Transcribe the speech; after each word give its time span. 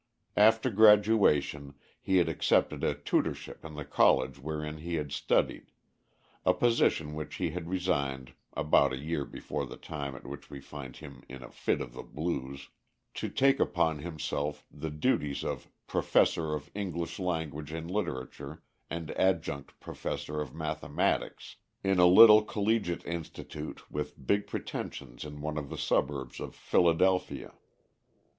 After 0.35 0.71
graduation 0.71 1.75
he 2.01 2.17
had 2.17 2.27
accepted 2.27 2.83
a 2.83 2.95
tutorship 2.95 3.63
in 3.63 3.75
the 3.75 3.85
college 3.85 4.39
wherein 4.39 4.79
he 4.79 4.95
had 4.95 5.11
studied 5.11 5.67
a 6.43 6.55
position 6.55 7.13
which 7.13 7.35
he 7.35 7.51
had 7.51 7.69
resigned 7.69 8.33
(about 8.53 8.93
a 8.93 8.97
year 8.97 9.25
before 9.25 9.63
the 9.67 9.77
time 9.77 10.15
at 10.15 10.25
which 10.25 10.49
we 10.49 10.59
find 10.59 10.97
him 10.97 11.21
in 11.29 11.43
a 11.43 11.51
fit 11.51 11.81
of 11.81 11.93
the 11.93 12.01
blues) 12.01 12.69
to 13.13 13.29
take 13.29 13.59
upon 13.59 13.99
himself 13.99 14.65
the 14.71 14.89
duties 14.89 15.43
of 15.43 15.69
"Professor 15.85 16.55
of 16.55 16.71
English 16.73 17.19
Language 17.19 17.71
and 17.71 17.91
Literature, 17.91 18.63
and 18.89 19.11
Adjunct 19.11 19.79
Professor 19.79 20.41
of 20.41 20.51
Mathematics," 20.55 21.57
in 21.83 21.99
a 21.99 22.07
little 22.07 22.41
collegiate 22.41 23.05
institute 23.05 23.91
with 23.91 24.25
big 24.25 24.47
pretensions 24.47 25.23
in 25.23 25.41
one 25.41 25.59
of 25.59 25.69
the 25.69 25.77
suburbs 25.77 26.39
of 26.39 26.55
Philadelphia. 26.55 27.53